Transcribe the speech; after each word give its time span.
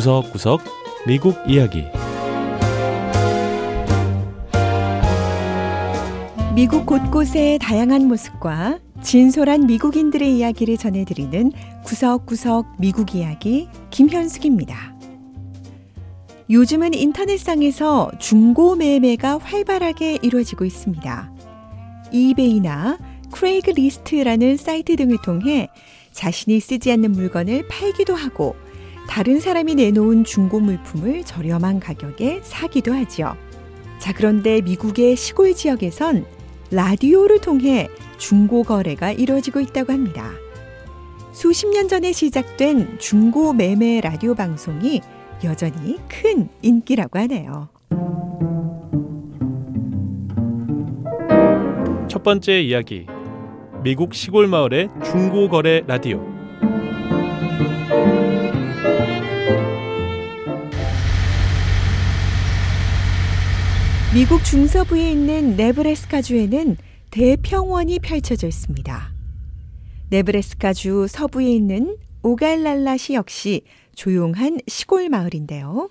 구석구석 0.00 0.62
미국 1.06 1.36
이야기 1.46 1.84
미국 6.54 6.86
곳곳의 6.86 7.58
다양한 7.58 8.08
모습과 8.08 8.78
진솔한 9.02 9.66
미국인들의 9.66 10.34
이야기를 10.38 10.78
전해드리는 10.78 11.52
구석구석 11.84 12.76
미국 12.78 13.14
이야기 13.14 13.68
김현숙입니다. 13.90 14.74
요즘은 16.48 16.94
인터넷상에서 16.94 18.10
중고 18.18 18.76
매매가 18.76 19.36
활발하게 19.36 20.20
이루어지고 20.22 20.64
있습니다. 20.64 21.30
이베이나 22.10 22.98
크레이그리스트라는 23.32 24.56
사이트 24.56 24.96
등을 24.96 25.18
통해 25.22 25.68
자신이 26.12 26.58
쓰지 26.60 26.90
않는 26.92 27.12
물건을 27.12 27.68
팔기도 27.68 28.14
하고 28.14 28.56
다른 29.10 29.40
사람이 29.40 29.74
내놓은 29.74 30.22
중고 30.22 30.60
물품을 30.60 31.24
저렴한 31.24 31.80
가격에 31.80 32.40
사기도 32.44 32.92
하지요. 32.94 33.36
자, 33.98 34.12
그런데 34.14 34.60
미국의 34.60 35.16
시골 35.16 35.52
지역에선 35.52 36.24
라디오를 36.70 37.40
통해 37.40 37.88
중고 38.18 38.62
거래가 38.62 39.10
이루어지고 39.10 39.58
있다고 39.60 39.92
합니다. 39.92 40.30
수십 41.32 41.66
년 41.70 41.88
전에 41.88 42.12
시작된 42.12 43.00
중고 43.00 43.52
매매 43.52 44.00
라디오 44.00 44.36
방송이 44.36 45.00
여전히 45.42 45.98
큰 46.06 46.48
인기라고 46.62 47.18
하네요. 47.18 47.68
첫 52.08 52.22
번째 52.22 52.60
이야기. 52.60 53.06
미국 53.82 54.14
시골 54.14 54.46
마을의 54.46 54.88
중고 55.04 55.48
거래 55.48 55.82
라디오. 55.84 56.29
미국 64.12 64.42
중서부에 64.44 65.12
있는 65.12 65.54
네브래스카주에는 65.54 66.76
대평원이 67.12 68.00
펼쳐져 68.00 68.48
있습니다. 68.48 69.14
네브래스카주 70.08 71.06
서부에 71.08 71.46
있는 71.52 71.96
오갈랄라시 72.24 73.14
역시 73.14 73.62
조용한 73.94 74.58
시골 74.66 75.08
마을인데요. 75.10 75.90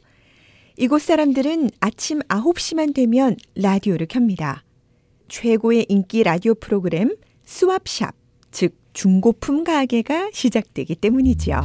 이곳 0.77 1.01
사람들은 1.03 1.69
아침 1.79 2.19
9시만 2.23 2.93
되면 2.93 3.37
라디오를 3.55 4.05
켭니다. 4.07 4.63
최고의 5.29 5.85
인기 5.87 6.21
라디오 6.23 6.55
프로그램 6.55 7.15
스왑샵즉 7.45 8.75
중고품 8.91 9.63
가게가 9.63 10.31
시작되기 10.33 10.95
때문이지요. 10.95 11.63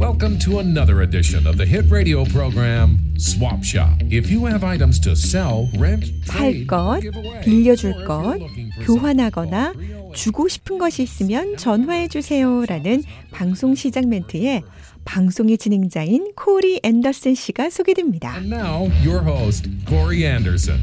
Welcome 0.00 0.38
to 0.46 0.60
another 0.60 1.02
edition 1.02 1.46
of 1.46 1.58
the 1.58 1.66
hit 1.66 1.90
radio 1.92 2.24
program 2.24 2.96
Swap 3.18 3.62
Shop. 3.62 3.92
If 4.08 4.30
you 4.30 4.46
have 4.46 4.64
items 4.64 4.98
to 5.00 5.14
sell, 5.14 5.68
rent, 5.78 6.06
살 6.24 6.64
것, 6.66 7.00
빌려줄 7.42 8.06
것, 8.06 8.38
교환하거나 8.82 9.74
주고 10.14 10.48
싶은 10.48 10.78
것이 10.78 11.02
있으면 11.02 11.54
전화해 11.58 12.08
주세요라는 12.08 13.02
방송 13.30 13.74
시작 13.74 14.08
멘트에 14.08 14.62
방송의 15.04 15.58
진행자인 15.58 16.32
코리 16.34 16.80
앤더슨 16.82 17.34
씨가 17.34 17.68
소개됩니다. 17.68 18.34
And 18.38 18.48
now 18.48 18.90
your 19.04 19.20
host, 19.20 19.68
Corey 19.84 20.24
Anderson. 20.24 20.80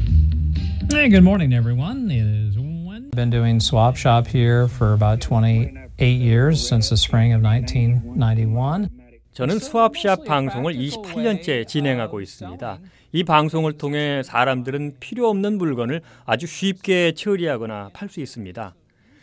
Hey, 0.92 1.08
good 1.10 1.24
morning 1.24 1.52
everyone. 1.52 2.08
It 2.12 2.22
is 2.22 2.56
one. 2.56 3.10
Been 3.16 3.30
doing 3.30 3.58
Swap 3.58 3.96
Shop 3.96 4.28
here 4.30 4.68
for 4.68 4.92
about 4.92 5.18
28 5.20 5.74
years 5.98 6.62
since 6.64 6.90
the 6.90 6.96
spring 6.96 7.34
of 7.34 7.42
1991. 7.42 8.97
저는 9.38 9.60
수압샵 9.60 10.24
방송을 10.24 10.74
28년째 10.74 11.64
진행하고 11.64 12.20
있습니다. 12.20 12.80
이 13.12 13.22
방송을 13.22 13.74
통해 13.74 14.22
사람들은 14.24 14.96
필요 14.98 15.28
없는 15.28 15.58
물건을 15.58 16.00
아주 16.26 16.48
쉽게 16.48 17.12
처리하거나 17.12 17.90
팔 17.92 18.08
수 18.08 18.18
있습니다. 18.18 18.74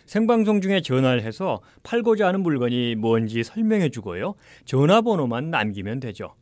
생방송 0.06 0.62
중에 0.62 0.79
전화를 0.81 1.22
해서 1.23 1.59
팔고자 1.84 2.29
하는 2.29 2.40
물건이 2.44 2.95
뭔지 2.95 3.44
설명해 3.44 3.90
주고요. 3.90 4.35
전화번호만 4.63 5.51
남기면 5.51 6.00
되죠. 6.00 6.34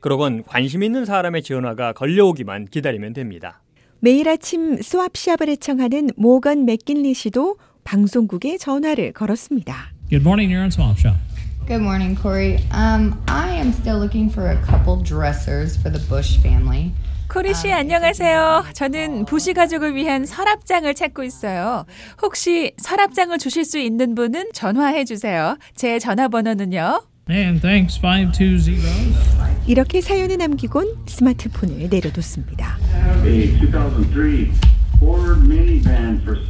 그러곤 0.00 0.42
관심 0.46 0.82
있는 0.82 1.06
사람의 1.06 1.42
전화가 1.42 1.94
걸려오기만 1.94 2.66
기다리면 2.66 3.14
됩니다. 3.14 3.62
매일 4.00 4.28
아침 4.28 4.76
스왑시을 4.76 5.36
애청하는 5.48 6.10
모건 6.16 6.66
맥긴리 6.66 7.14
씨도 7.14 7.56
방송국에 7.82 8.58
전화를 8.58 9.14
걸었습니다. 9.14 9.94
Good 10.10 10.20
morning, 10.22 10.52
you're 10.52 10.60
on 10.60 10.66
Swap 10.68 10.98
Shop. 11.00 11.31
Good 11.68 11.80
morning, 11.80 12.16
Corey. 12.20 12.58
Um, 12.72 13.14
I 13.28 13.52
am 13.54 13.70
still 13.72 13.96
looking 13.96 14.28
for 14.28 14.50
a 14.50 14.56
couple 14.66 14.96
dressers 14.96 15.76
for 15.76 15.90
the 15.96 16.00
Bush 16.08 16.36
family. 16.40 16.90
코리 17.28 17.54
씨 17.54 17.68
um, 17.70 17.78
안녕하세요. 17.78 18.64
저는 18.74 19.26
부시 19.26 19.54
가족을 19.54 19.94
위한 19.94 20.26
서랍장을 20.26 20.92
찾고 20.92 21.22
있어요. 21.22 21.86
혹시 22.20 22.72
서랍장을 22.78 23.38
주실 23.38 23.64
수 23.64 23.78
있는 23.78 24.16
분은 24.16 24.46
전화해 24.52 25.04
주세요. 25.04 25.56
제 25.76 26.00
전화번호는요. 26.00 27.04
And 27.30 27.60
네, 27.60 27.60
thanks 27.60 27.98
520. 28.00 28.78
이렇게 29.68 30.00
사연을 30.00 30.38
남기곤 30.38 31.04
스마트폰을 31.06 31.88
내려뒀습니다. 31.90 32.76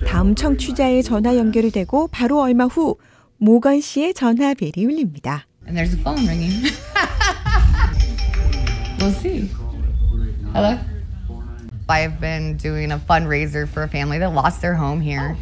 다음 0.07 0.35
청취자의 0.35 1.03
전화 1.03 1.37
연결이 1.37 1.71
되고 1.71 2.09
바로 2.11 2.41
얼마 2.41 2.65
후 2.65 2.97
모건 3.45 3.81
씨의 3.81 4.15
전화벨이 4.15 4.87
울립니다. 4.87 5.49
And 5.67 5.77
there's 5.77 5.93
a 5.95 6.01
phone 6.01 6.25
ringing. 6.29 6.63
we'll 9.01 9.11
see. 9.19 9.51
Hello. 10.55 10.79
I've 11.89 12.21
been 12.21 12.57
doing 12.57 12.93
a 12.93 13.01
fundraiser 13.01 13.67
for 13.67 13.83
a 13.83 13.89
family 13.89 14.21
that 14.21 14.33
lost 14.33 14.61
their 14.61 14.77
home 14.77 15.01
here. 15.03 15.35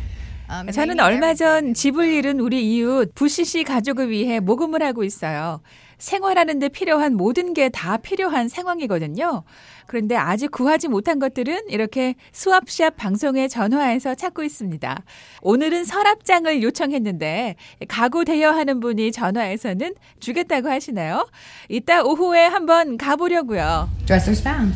저는 0.73 0.99
얼마 0.99 1.35
전 1.35 1.75
집을 1.75 2.09
잃은 2.09 2.41
우리 2.41 2.73
이웃 2.75 3.15
부시 3.15 3.45
씨 3.45 3.65
가족을 3.65 4.09
위해 4.09 4.41
모금을 4.41 4.83
하고 4.83 5.05
있어요. 5.05 5.61
생활하는데 6.01 6.69
필요한 6.71 7.17
모든 7.17 7.55
게 7.55 7.61
다 7.73 7.99
필요한 7.99 8.49
상황이거든요. 8.49 9.43
그런데 9.87 10.17
아직 10.17 10.51
구하지 10.51 10.89
못한 10.89 11.19
것들은 11.19 11.65
이렇게 11.69 12.15
수시합 12.33 12.97
방송에 12.97 13.49
전화해서 13.49 14.15
찾고 14.15 14.43
있습니다. 14.45 15.03
오늘은 15.43 15.85
서랍장을 15.85 16.63
요청했는데 16.63 17.57
가구 17.87 18.25
대여하는 18.25 18.81
분이 18.81 19.13
전화해서는 19.13 19.93
주겠다고 20.21 20.71
하시나요? 20.71 21.29
이따 21.69 22.03
오후에 22.03 22.47
한번 22.47 22.97
가보려고요. 22.97 23.89
Dressers 24.07 24.41
found. 24.41 24.75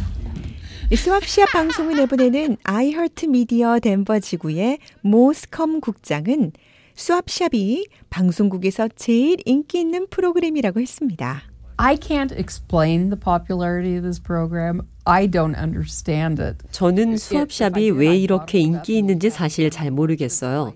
수업시합 0.94 1.50
방송을 1.52 1.96
내보내는 1.96 2.58
아이허트 2.64 3.26
미디어 3.26 3.78
덴버 3.80 4.20
지구의 4.20 4.78
모스컴 5.00 5.80
국장은 5.80 6.52
수업샵이 6.96 7.86
방송국에서 8.08 8.88
제일 8.94 9.36
인기 9.46 9.80
있는 9.80 10.06
프로그램이라고 10.10 10.80
했습니다. 10.80 11.42
I 11.76 11.96
can't 11.96 12.30
explain 12.32 13.10
the 13.10 13.18
popularity 13.20 13.96
of 13.96 14.02
this 14.02 14.22
program. 14.22 14.82
I 15.04 15.28
don't 15.28 15.58
understand 15.58 16.40
it. 16.40 16.58
저는 16.70 17.16
수업샵이 17.16 17.90
왜 17.90 18.16
이렇게 18.16 18.60
인기 18.60 18.96
있는지 18.96 19.28
사실 19.30 19.70
잘 19.70 19.90
모르겠어요. 19.90 20.72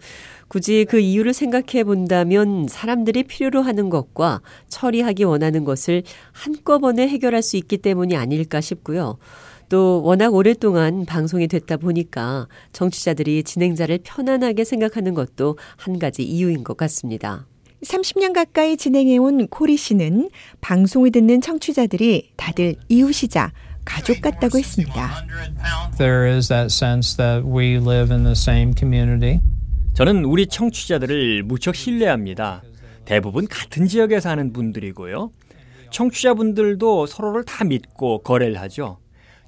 굳이 0.48 0.86
그 0.88 0.98
이유를 0.98 1.34
생각해 1.34 1.84
본다면 1.84 2.66
사람들이 2.68 3.22
필요로 3.24 3.62
하는 3.62 3.88
것과 3.88 4.40
처리하기 4.68 5.22
원하는 5.24 5.62
것을 5.64 6.02
한꺼번에 6.32 7.06
해결할 7.06 7.42
수 7.42 7.56
있기 7.56 7.78
때문이 7.78 8.16
아닐까 8.16 8.60
싶고요. 8.60 9.18
또 9.68 10.00
워낙 10.02 10.32
오랫동안 10.34 11.04
방송이 11.04 11.46
됐다 11.46 11.76
보니까 11.76 12.48
정치자들이 12.72 13.44
진행자를 13.44 14.00
편안하게 14.02 14.64
생각하는 14.64 15.14
것도 15.14 15.58
한 15.76 15.98
가지 15.98 16.22
이유인 16.22 16.64
것 16.64 16.76
같습니다. 16.76 17.46
30년 17.84 18.32
가까이 18.32 18.76
진행해온 18.76 19.48
코리 19.48 19.76
씨는 19.76 20.30
방송을 20.60 21.12
듣는 21.12 21.40
청취자들이 21.40 22.32
다들 22.36 22.76
이웃이자 22.88 23.52
가족 23.84 24.20
같다고 24.20 24.58
했습니다. 24.58 25.10
저는 29.94 30.24
우리 30.24 30.46
청취자들을 30.46 31.42
무척 31.44 31.74
신뢰합니다. 31.76 32.62
대부분 33.04 33.46
같은 33.46 33.86
지역에 33.86 34.18
사는 34.18 34.52
분들이고요. 34.52 35.30
청취자분들도 35.90 37.06
서로를 37.06 37.44
다 37.44 37.64
믿고 37.64 38.22
거래를 38.22 38.60
하죠. 38.62 38.98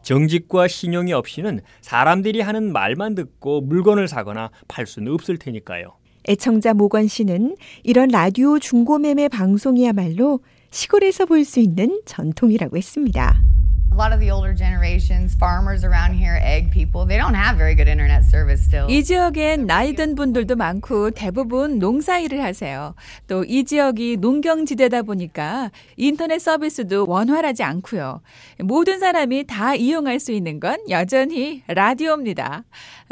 정직과 0.03 0.69
신용이 0.69 1.13
없이는 1.13 1.61
사람들이 1.81 2.41
하는 2.41 2.73
말만 2.73 3.15
듣고 3.15 3.61
물건을 3.63 4.09
사거나 4.09 4.51
팔 4.69 4.87
수는 4.87 5.13
없을 5.13 5.37
테니까요. 5.39 5.93
애청자 6.29 6.75
모건 6.75 7.09
씨는 7.09 7.57
이런 7.83 8.09
라디오 8.11 8.59
중고매매 8.59 9.29
방송이야말로 9.29 10.41
시골에서 10.71 11.27
볼 11.27 11.45
수 11.45 11.59
있는 11.61 12.01
전통이라고 12.05 12.77
했습니다. 12.77 13.41
이 18.89 19.05
지역엔 19.05 19.67
나이든 19.67 20.15
분들도 20.15 20.57
많고 20.57 21.11
대부분 21.11 21.79
농사일을 21.81 22.43
하세요. 22.45 22.95
또 23.27 23.41
이 23.51 23.65
지역이 23.65 24.19
농경지대다 24.19 25.03
보니까 25.03 25.73
인터넷 25.97 26.39
서비스도 26.39 27.07
원활하지 27.09 27.65
않고요. 27.65 28.21
모든 28.61 29.01
사람이 29.01 29.47
다 29.49 29.75
이용할 29.75 30.21
수 30.21 30.31
있는 30.31 30.61
건 30.61 30.79
여전히 30.89 31.65
라디오입니다. 31.67 32.63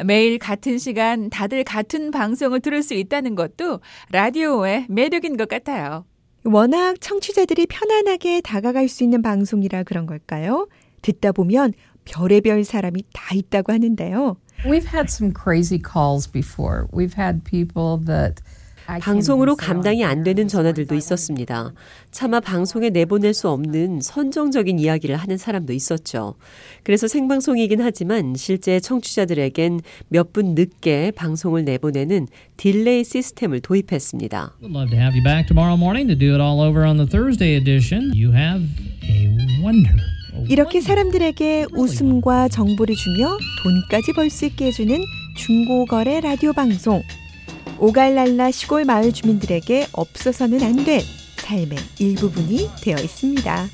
매일 0.04 0.38
같은 0.38 0.78
시간 0.78 1.28
다들 1.28 1.64
같은 1.64 2.12
방송을 2.12 2.60
들을 2.60 2.84
수 2.84 2.94
있다는 2.94 3.34
것도 3.34 3.80
라디오의 4.12 4.86
매력인 4.88 5.36
것 5.38 5.48
같아요. 5.48 6.04
워낙 6.50 6.98
청취자들이 7.00 7.66
편안하게 7.66 8.40
다가갈 8.40 8.88
수 8.88 9.04
있는 9.04 9.20
방송이라 9.20 9.82
그런 9.82 10.06
걸까요? 10.06 10.66
듣다 11.02 11.30
보면 11.32 11.74
별의별 12.06 12.64
사람이 12.64 13.02
다 13.12 13.34
있다고 13.34 13.70
하는데요. 13.72 14.36
We've 14.64 14.86
had 14.86 15.06
some 15.10 15.32
crazy 15.32 15.78
calls 15.78 16.26
before. 16.30 16.86
We've 16.90 17.20
had 17.20 17.44
people 17.44 17.98
that 18.06 18.42
방송으로 19.00 19.54
감당이 19.54 20.02
안 20.04 20.22
되는 20.22 20.48
전화들도 20.48 20.94
있었습니다. 20.94 21.72
차마 22.10 22.40
방송에 22.40 22.88
내보낼 22.88 23.34
수 23.34 23.50
없는 23.50 24.00
선정적인 24.00 24.78
이야기를 24.78 25.16
하는 25.16 25.36
사람도 25.36 25.74
있었죠. 25.74 26.34
그래서 26.84 27.06
생방송이긴 27.06 27.82
하지만 27.82 28.34
실제 28.36 28.78
청취자들에겐 28.80 29.80
몇 30.08 30.28
분 30.32 30.54
늦게 30.54 31.10
방송을 31.16 31.64
내보내는 31.64 32.28
딜레이 32.58 33.02
시스템을 33.02 33.60
도입했습니다. 33.60 34.56
이렇게 40.50 40.80
사람들에게 40.82 41.66
웃음과 41.78 42.48
정보를 42.48 42.94
주며 42.94 43.38
돈까지 43.62 44.12
벌 44.14 44.28
수 44.28 44.44
있게 44.46 44.66
해주는 44.66 45.02
중고거래 45.38 46.20
라디오 46.20 46.52
방송. 46.52 47.02
오갈랄라 47.80 48.50
시골 48.50 48.84
마을 48.84 49.12
주민들에게 49.12 49.86
없어서는 49.92 50.62
안될 50.62 51.00
삶의 51.36 51.78
일부분이 52.00 52.68
되어 52.82 52.96
있습니다. 52.96 53.68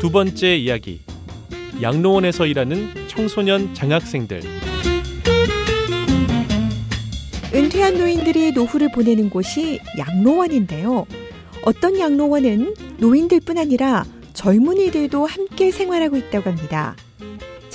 두 0.00 0.10
번째 0.10 0.56
이야기. 0.56 1.00
양로원에서 1.82 2.46
일하는 2.46 2.88
청소년 3.08 3.74
장학생들. 3.74 4.40
은퇴한 7.52 7.98
노인들이 7.98 8.52
노후를 8.52 8.90
보내는 8.90 9.28
곳이 9.28 9.80
양로원인데요. 9.98 11.06
어떤 11.64 11.98
양로원은 11.98 12.74
노인들뿐 12.98 13.58
아니라 13.58 14.04
젊은이들도 14.32 15.26
함께 15.26 15.70
생활하고 15.70 16.16
있다고 16.16 16.48
합니다. 16.48 16.96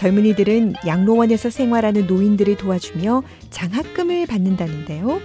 젊은이들은 0.02 0.74
양로원에서 0.88 1.52
생활하는 1.52 2.08
노인들을 2.08 2.58
도와주며 2.58 3.22
장학금을 3.52 4.26
받는다는데요. 4.26 5.22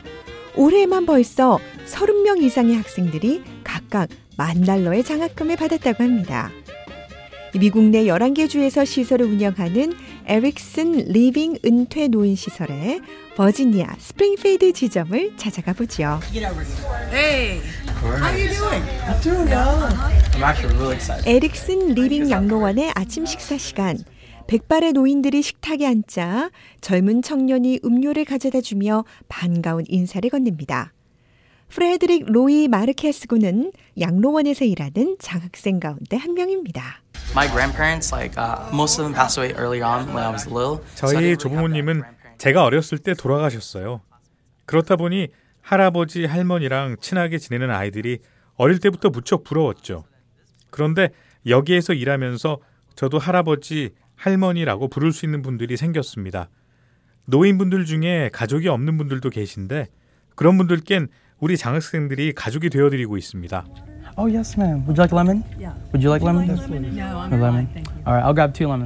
올해만 0.55 1.06
벌써 1.06 1.58
30명 1.90 2.43
이상의 2.43 2.76
학생들이 2.76 3.43
각각 3.64 4.11
만 4.37 4.61
달러의 4.64 5.02
장학금을 5.02 5.56
받았다고 5.56 6.05
합니다. 6.05 6.50
미국 7.58 7.84
내 7.84 8.05
11개 8.05 8.50
주에서 8.50 8.84
시설을 8.84 9.25
운영하는 9.25 9.94
에릭슨 10.26 10.93
리빙 11.11 11.56
은퇴 11.64 12.08
노인 12.08 12.37
시설의 12.37 13.00
버지니아 13.34 13.94
스프링필드 13.99 14.75
지점을 14.75 15.38
찾아가 15.38 15.73
보죠. 15.73 16.20
Hey. 17.11 17.62
에릭슨 21.25 21.94
리빙 21.94 22.31
양로원의 22.31 22.93
아침 22.94 23.25
식사 23.25 23.56
시간. 23.56 23.96
백발의 24.46 24.93
노인들이 24.93 25.43
식탁에 25.43 25.84
앉자 25.87 26.50
젊은 26.81 27.20
청년이 27.22 27.81
음료를 27.84 28.25
가져다 28.25 28.60
주며 28.60 29.04
반가운 29.28 29.82
인사를 29.88 30.28
건넵니다. 30.31 30.93
프레드릭 31.69 32.26
로이 32.31 32.69
마르케스군은 32.69 33.72
양로원에서 33.98 34.64
일하는 34.64 35.16
장학생 35.19 35.81
가운데 35.81 36.16
한 36.16 36.34
명입니다. 36.34 37.02
Uh, 37.37 37.52
저희 40.96 41.37
조부모님은 41.37 42.02
제가 42.38 42.62
어렸을 42.62 42.99
때 42.99 43.14
돌아가셨어요. 43.14 44.00
그렇다 44.64 44.94
보니 44.94 45.26
할아버지, 45.60 46.25
할머니랑 46.26 46.99
친하게 47.00 47.38
지내는 47.38 47.70
아이들이 47.72 48.20
어릴 48.54 48.78
때부터 48.78 49.10
무척 49.10 49.42
부러웠죠. 49.42 50.04
그런데 50.70 51.08
여기에서 51.49 51.92
일하면서 51.94 52.58
저도 52.94 53.19
할아버지, 53.19 53.90
할머니라고 54.16 54.88
부를 54.88 55.12
수 55.12 55.24
있는 55.24 55.42
분들이 55.42 55.76
생겼습니다. 55.76 56.48
노인분들 57.26 57.84
중에 57.84 58.30
가족이 58.32 58.68
없는 58.68 58.98
분들도 58.98 59.30
계신데 59.30 59.88
그런 60.34 60.58
분들께는 60.58 61.08
우리 61.38 61.56
장학생들이 61.56 62.32
가족이 62.32 62.70
되어드리고 62.70 63.16
있습니다. 63.16 63.66
Oh 64.16 64.34
yes, 64.34 64.56
ma'am. 64.56 64.82
Would 64.88 64.98
you 64.98 65.04
like 65.04 65.12
lemon? 65.12 65.42
Yeah. 65.60 65.76
Would 65.92 66.00
you 66.02 66.08
like 66.08 66.22
lemon? 66.24 66.48
Yes, 66.48 66.66
please. 66.66 66.96
No, 66.96 67.04
I'm 67.20 67.28
lemon. 67.40 67.66
fine. 67.68 67.72
Thank 67.74 67.88
you. 67.90 67.95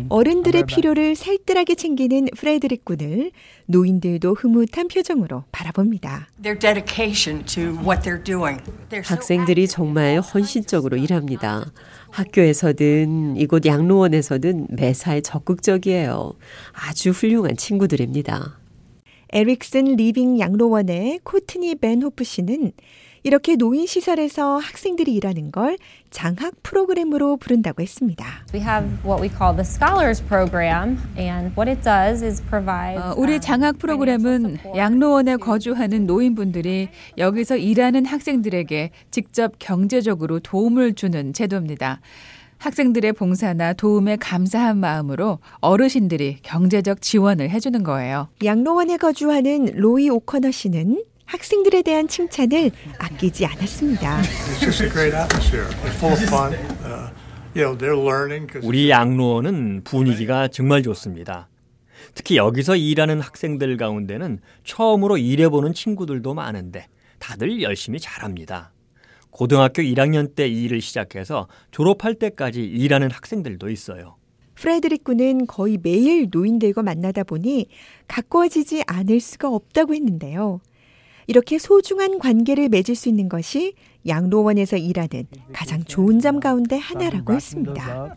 어른들의 0.09 0.63
필요를 0.65 1.15
살뜰하게 1.15 1.75
챙기는 1.75 2.29
프레드릭 2.39 2.87
군을 2.87 3.33
노인들도 3.67 4.33
흐뭇한 4.33 4.89
표정으로 4.89 5.45
바라봅니다. 5.53 6.29
학생들이 9.07 9.69
정말 9.69 10.21
헌신적으로 10.21 10.97
일합니다. 10.97 11.71
학교에서든 12.13 13.37
이곳 13.37 13.67
양로원에서든 13.67 14.69
매사에 14.71 15.21
적극적이에요. 15.21 16.33
아주 16.73 17.11
훌륭한 17.11 17.59
친구들입니다. 17.59 18.59
에릭슨 19.33 19.97
리빙 19.97 20.41
양로원의 20.41 21.21
코트니 21.25 21.75
벤호프 21.77 22.25
씨는 22.25 22.73
이렇게 23.23 23.57
노인 23.57 23.87
시설에서 23.87 24.57
학생들이 24.57 25.13
일하는 25.15 25.53
걸 25.53 25.77
장학 26.11 26.55
프로그램으로 26.63 27.37
부른다고 27.37 27.83
했습니다. 27.83 28.25
We 28.55 28.61
have 28.61 28.89
what 29.05 29.23
we 29.23 29.29
call 29.29 29.55
the 29.55 29.61
scholars 29.61 30.23
program 30.27 30.99
and 31.19 31.53
what 31.59 31.69
it 31.69 31.83
does 31.83 32.25
is 32.25 32.43
provide 32.43 32.99
어, 32.99 33.15
우리 33.17 33.33
um, 33.33 33.41
장학 33.41 33.79
프로그램은 33.79 34.59
양로원에 34.75 35.37
거주하는 35.37 36.07
노인분들이 36.07 36.89
여기서 37.19 37.57
일하는 37.57 38.07
학생들에게 38.07 38.91
직접 39.11 39.53
경제적으로 39.59 40.41
도움을 40.41 40.95
주는 40.95 41.33
제도입니다. 41.35 42.01
학생들의 42.57 43.15
봉사나 43.15 43.73
도움에 43.73 44.17
감사한 44.17 44.79
마음으로 44.79 45.39
어르신들이 45.61 46.39
경제적 46.43 47.01
지원을 47.01 47.49
해주는 47.51 47.83
거예요. 47.85 48.29
양로원에 48.45 48.97
거주하는 48.99 49.73
로이 49.77 50.11
오커너 50.11 50.51
씨는 50.51 50.99
학생들에 51.31 51.83
대한 51.83 52.09
칭찬을 52.09 52.73
아끼지 52.99 53.47
않았습니다. 53.47 54.19
Uh, 54.63 55.47
우리 58.67 58.91
양로원은 58.91 59.83
분위기가 59.85 60.49
정말 60.49 60.83
좋습니다. 60.83 61.49
특히 62.15 62.37
여기서 62.37 62.75
일하는 62.75 63.21
학생들 63.21 63.77
가운데는 63.77 64.41
처음으로 64.65 65.19
일해보는 65.19 65.73
친구들도 65.73 66.35
많은데 66.35 66.87
다들 67.21 67.63
열심히 67.63 68.01
잘합니다. 68.01 68.73
고등학교 69.31 69.83
1학년 69.83 70.35
때 70.35 70.49
일을 70.49 70.81
시작해서 70.81 71.47
졸업할 71.71 72.15
때까지 72.17 72.61
일하는 72.65 73.09
학생들도 73.13 73.71
있어요. 73.71 74.17
프레드릭 74.57 75.05
군은 75.05 75.47
거의 75.47 75.79
매일 75.81 76.27
노인들과 76.33 76.83
만나다 76.83 77.23
보니 77.23 77.67
가까워지지 78.09 78.83
않을 78.89 79.21
수가 79.21 79.49
없다고 79.49 79.95
했는데요. 79.95 80.61
이렇게 81.31 81.61
소중한 81.61 82.19
관계를 82.19 82.69
맺을 82.69 82.97
수 82.97 83.09
있는 83.09 83.29
것이 83.29 83.75
양로원에서 84.05 84.77
일하는 84.79 85.29
가장 85.53 85.85
좋은 85.85 86.19
점 86.19 86.41
가운데 86.41 86.77
하나라고 86.77 87.33
했습니다. 87.33 88.17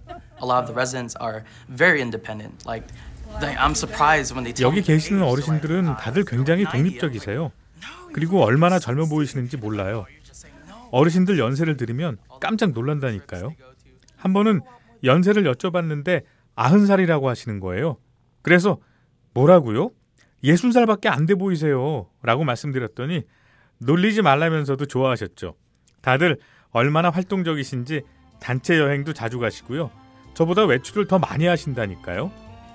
여기 4.61 4.81
계시는 4.81 5.21
어르신들은 5.21 5.85
다들 5.97 6.25
굉장히 6.25 6.63
독립적이세요. 6.63 7.51
그리고 8.13 8.41
얼마나 8.43 8.79
젊어 8.79 9.05
보이시는지 9.05 9.57
몰라요. 9.57 10.05
어르신들 10.89 11.37
연세를 11.37 11.77
들으면 11.77 12.17
깜짝 12.41 12.71
놀란다니까요. 12.71 13.53
한 14.17 14.33
번은 14.33 14.61
연세를 15.03 15.43
여쭤봤는데 15.53 16.23
아흔 16.55 16.87
살이라고 16.87 17.29
하시는 17.29 17.59
거예요. 17.59 17.97
그래서 18.41 18.79
뭐라고요? 19.35 19.91
60살밖에 20.43 21.07
안 21.07 21.25
돼 21.25 21.35
보이세요. 21.35 22.07
라고 22.21 22.43
말씀드렸더니 22.43 23.21
놀리지 23.79 24.21
말라면서도 24.21 24.85
좋아하셨죠. 24.85 25.55
다들 26.01 26.37
얼마나 26.71 27.09
활동적이신지 27.09 28.01
단체 28.39 28.77
여행도 28.77 29.13
자주 29.13 29.39
가시고요. 29.39 29.89
저보다 30.33 30.65
외출을 30.65 31.07
더 31.07 31.19
많이 31.19 31.45
하신다니까요. 31.45 32.31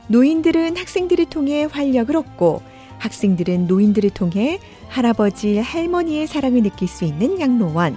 노인들은 0.09 0.77
학생들을 0.77 1.27
통해 1.29 1.65
활력을 1.71 2.17
얻고 2.17 2.63
학생들은 3.01 3.67
노인들을 3.67 4.11
통해 4.11 4.59
할아버지, 4.89 5.59
할머니의 5.59 6.27
사랑을 6.27 6.63
느낄 6.63 6.89
수 6.89 7.05
있는 7.05 7.39
양로원. 7.41 7.97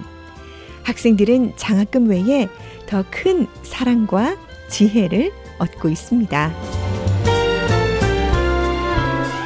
학생들은 0.84 1.56
장학금 1.58 2.10
외에 2.10 2.48
더 2.88 3.04
큰 3.10 3.48
사랑과 3.63 4.38
지혜를 4.68 5.32
얻고 5.60 5.90
있습니다. 5.90 6.54